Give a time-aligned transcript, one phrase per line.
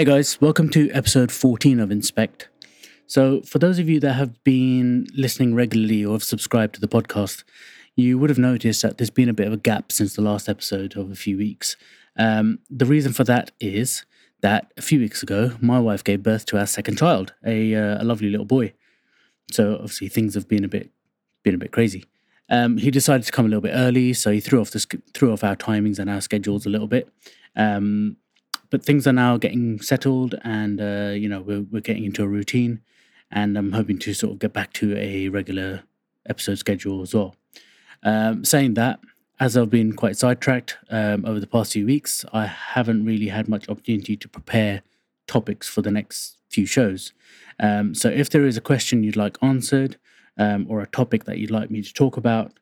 [0.00, 2.48] Hey guys, welcome to episode 14 of Inspect.
[3.06, 6.88] So, for those of you that have been listening regularly or have subscribed to the
[6.88, 7.44] podcast,
[7.96, 10.48] you would have noticed that there's been a bit of a gap since the last
[10.48, 11.76] episode of a few weeks.
[12.16, 14.06] Um, the reason for that is
[14.40, 18.02] that a few weeks ago, my wife gave birth to our second child, a, uh,
[18.02, 18.72] a lovely little boy.
[19.52, 20.88] So obviously things have been a bit
[21.42, 22.06] been a bit crazy.
[22.48, 25.30] Um, he decided to come a little bit early, so he threw off the threw
[25.30, 27.12] off our timings and our schedules a little bit.
[27.54, 28.16] Um,
[28.70, 32.28] but things are now getting settled, and uh, you know we're we're getting into a
[32.28, 32.80] routine,
[33.30, 35.82] and I'm hoping to sort of get back to a regular
[36.28, 37.34] episode schedule as well.
[38.02, 39.00] Um, saying that,
[39.38, 43.48] as I've been quite sidetracked um, over the past few weeks, I haven't really had
[43.48, 44.82] much opportunity to prepare
[45.26, 47.12] topics for the next few shows.
[47.58, 49.96] Um, so if there is a question you'd like answered,
[50.38, 52.52] um, or a topic that you'd like me to talk about,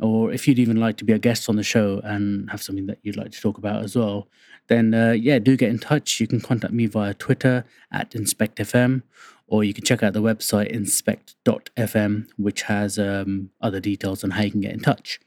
[0.00, 2.86] or if you'd even like to be a guest on the show and have something
[2.86, 4.28] that you'd like to talk about as well,
[4.68, 6.20] then uh, yeah, do get in touch.
[6.20, 9.02] You can contact me via Twitter at InspectFM,
[9.46, 14.42] or you can check out the website inspect.fm, which has um, other details on how
[14.42, 15.20] you can get in touch.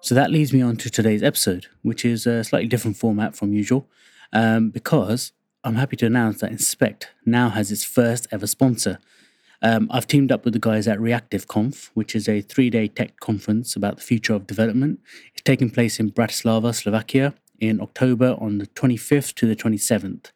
[0.00, 3.52] So that leads me on to today's episode, which is a slightly different format from
[3.52, 3.88] usual,
[4.32, 5.32] um, because
[5.64, 8.98] I'm happy to announce that Inspect now has its first ever sponsor.
[9.62, 12.88] Um, I've teamed up with the guys at Reactive Conf, which is a three day
[12.88, 15.00] tech conference about the future of development.
[15.32, 20.30] It's taking place in Bratislava, Slovakia, in October on the 25th to the 27th.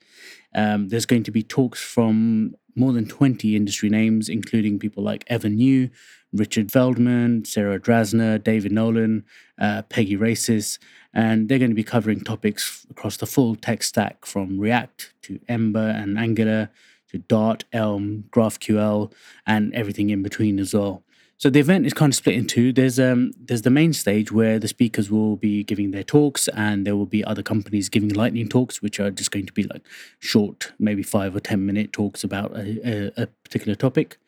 [0.55, 5.25] Um, there's going to be talks from more than 20 industry names, including people like
[5.27, 5.91] Evan You,
[6.33, 9.25] Richard Feldman, Sarah Drasner, David Nolen,
[9.59, 10.79] uh, Peggy Rayzis,
[11.13, 15.41] and they're going to be covering topics across the full tech stack from React to
[15.49, 16.71] Ember and Angular
[17.11, 19.13] to Dart, Elm, GraphQL,
[19.47, 21.03] and everything in between as well.
[21.41, 22.71] So the event is kind of split in two.
[22.71, 26.87] There's um there's the main stage where the speakers will be giving their talks, and
[26.87, 29.83] there will be other companies giving lightning talks, which are just going to be like
[30.19, 34.19] short, maybe five or ten minute talks about a, a, a particular topic.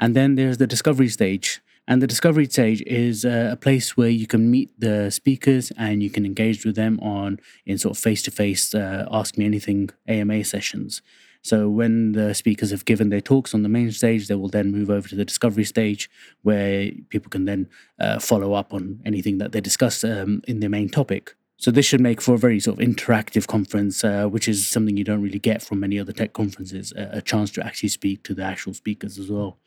[0.00, 1.60] And then there's the discovery stage.
[1.88, 6.00] And the discovery stage is uh, a place where you can meet the speakers and
[6.02, 9.90] you can engage with them on in sort of face to face ask me anything
[10.06, 11.02] AMA sessions.
[11.42, 14.70] So when the speakers have given their talks on the main stage, they will then
[14.70, 16.08] move over to the discovery stage,
[16.42, 20.70] where people can then uh, follow up on anything that they discuss um, in their
[20.70, 21.34] main topic.
[21.56, 24.96] So this should make for a very sort of interactive conference, uh, which is something
[24.96, 26.92] you don't really get from many other tech conferences.
[26.96, 29.58] A, a chance to actually speak to the actual speakers as well.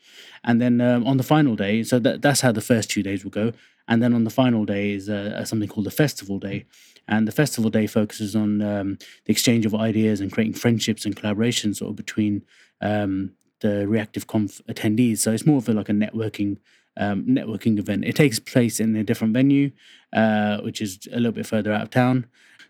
[0.44, 3.24] And then um, on the final day, so that, that's how the first two days
[3.24, 3.52] will go.
[3.88, 6.66] And then on the final day is uh, something called the festival day.
[7.08, 11.16] And the festival day focuses on um, the exchange of ideas and creating friendships and
[11.16, 12.44] collaborations sort of between
[12.80, 15.18] um, the Reactive Conf attendees.
[15.18, 16.58] So it's more of a, like a networking
[16.96, 18.04] um, networking event.
[18.04, 19.70] It takes place in a different venue,
[20.12, 22.26] uh, which is a little bit further out of town.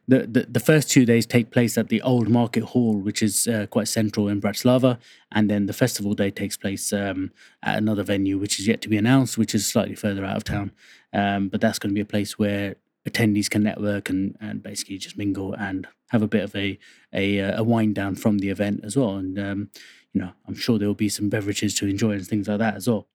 [0.09, 3.49] The, the, the first two days take place at the Old Market Hall, which is
[3.49, 4.99] uh, quite central in Bratislava,
[5.33, 7.33] and then the festival day takes place um,
[7.63, 10.45] at another venue, which is yet to be announced, which is slightly further out of
[10.45, 10.71] town.
[11.13, 12.77] Um, but that's going to be a place where
[13.09, 16.79] attendees can network and, and basically just mingle and have a bit of a
[17.13, 19.17] a, uh, a wind down from the event as well.
[19.17, 19.71] And um,
[20.13, 22.77] you know, I'm sure there will be some beverages to enjoy and things like that
[22.77, 23.07] as well.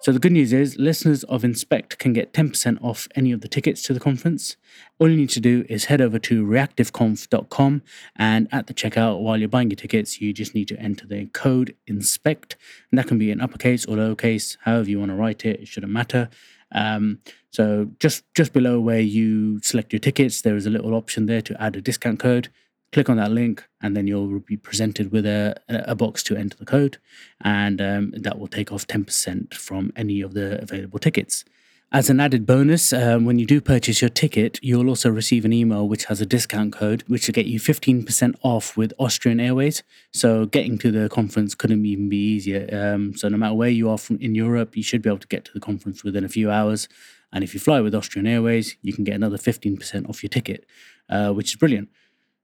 [0.00, 3.48] So the good news is listeners of Inspect can get 10% off any of the
[3.48, 4.56] tickets to the conference.
[5.00, 7.82] All you need to do is head over to reactiveconf.com
[8.14, 11.26] and at the checkout while you're buying your tickets, you just need to enter the
[11.26, 12.54] code INSPECT
[12.90, 15.66] and that can be in uppercase or lowercase, however you want to write it, it
[15.68, 16.28] shouldn't matter.
[16.70, 17.18] Um,
[17.50, 21.42] so just just below where you select your tickets, there is a little option there
[21.42, 22.50] to add a discount code.
[22.92, 26.56] Click on that link, and then you'll be presented with a, a box to enter
[26.56, 26.98] the code,
[27.42, 31.44] and um, that will take off 10% from any of the available tickets.
[31.90, 35.54] As an added bonus, um, when you do purchase your ticket, you'll also receive an
[35.54, 39.82] email which has a discount code, which will get you 15% off with Austrian Airways.
[40.12, 42.68] So getting to the conference couldn't even be easier.
[42.70, 45.28] Um, so no matter where you are from in Europe, you should be able to
[45.28, 46.90] get to the conference within a few hours.
[47.32, 50.66] And if you fly with Austrian Airways, you can get another 15% off your ticket,
[51.08, 51.88] uh, which is brilliant.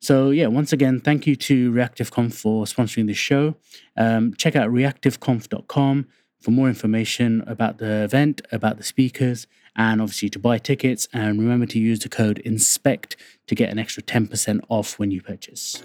[0.01, 3.57] So yeah, once again, thank you to ReactiveConf for sponsoring this show.
[3.97, 6.07] Um, check out reactiveconf.com
[6.41, 9.47] for more information about the event, about the speakers,
[9.77, 11.09] and obviously to buy tickets.
[11.13, 15.23] And remember to use the code INSPECT to get an extra 10% off when you
[15.23, 15.83] purchase.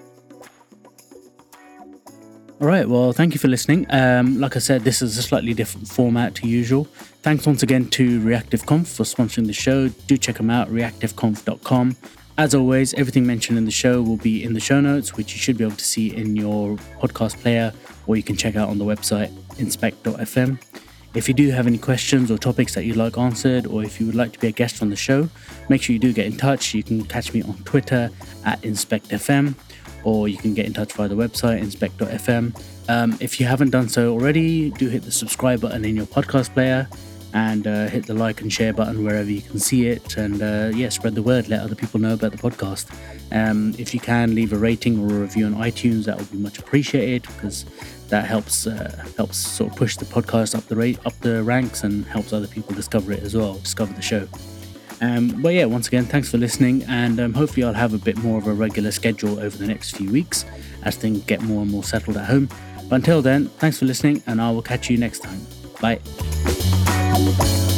[2.62, 3.86] All right, well, thank you for listening.
[3.90, 6.84] Um, like I said, this is a slightly different format to usual.
[7.24, 9.88] Thanks once again to ReactiveConf for sponsoring the show.
[9.88, 11.96] Do check them out, reactiveconf.com.
[12.40, 15.38] As always, everything mentioned in the show will be in the show notes, which you
[15.38, 17.74] should be able to see in your podcast player,
[18.08, 20.58] or you can check out on the website inspect.fm.
[21.14, 24.06] If you do have any questions or topics that you'd like answered, or if you
[24.06, 25.28] would like to be a guest on the show,
[25.68, 26.74] make sure you do get in touch.
[26.74, 28.10] You can catch me on Twitter
[28.46, 29.56] at InspectFM,
[30.06, 32.58] or you can get in touch via the website inspect.fm.
[32.88, 36.54] Um, if you haven't done so already, do hit the subscribe button in your podcast
[36.54, 36.88] player
[37.34, 40.18] and uh, hit the like and share button wherever you can see it.
[40.18, 42.88] And uh, yeah, spread the word, let other people know about the podcast.
[43.32, 46.38] Um, if you can, leave a rating or a review on iTunes, that would be
[46.38, 47.66] much appreciated because
[48.10, 51.84] that helps uh, helps sort of push the podcast up the rate up the ranks
[51.84, 54.28] and helps other people discover it as well, discover the show.
[55.02, 58.18] Um, but yeah, once again, thanks for listening, and um, hopefully I'll have a bit
[58.18, 60.46] more of a regular schedule over the next few weeks
[60.84, 62.50] as things get more and more settled at home.
[62.90, 65.40] But until then, thanks for listening, and I will catch you next time.
[67.20, 67.69] Bye.